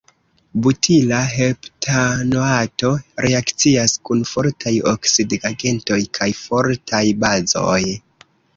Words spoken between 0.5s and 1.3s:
Butila